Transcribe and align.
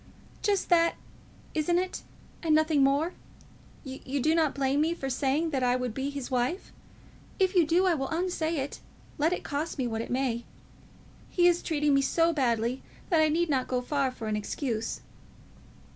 "Just 0.41 0.69
that; 0.69 0.95
isn't 1.53 1.77
it? 1.77 2.01
and 2.41 2.55
nothing 2.55 2.83
more. 2.83 3.13
You 3.83 4.19
do 4.19 4.33
not 4.33 4.55
blame 4.55 4.81
me 4.81 4.95
for 4.95 5.11
saying 5.11 5.51
that 5.51 5.61
I 5.61 5.75
would 5.75 5.93
be 5.93 6.09
his 6.09 6.31
wife? 6.31 6.73
If 7.37 7.53
you 7.53 7.67
do, 7.67 7.85
I 7.85 7.93
will 7.93 8.09
unsay 8.09 8.55
it, 8.57 8.79
let 9.19 9.31
it 9.31 9.43
cost 9.43 9.77
me 9.77 9.85
what 9.85 10.01
it 10.01 10.09
may. 10.09 10.43
He 11.29 11.45
is 11.45 11.61
treating 11.61 11.93
me 11.93 12.01
so 12.01 12.33
badly 12.33 12.81
that 13.11 13.21
I 13.21 13.29
need 13.29 13.47
not 13.51 13.67
go 13.67 13.79
far 13.79 14.09
for 14.09 14.27
an 14.27 14.35
excuse." 14.35 15.01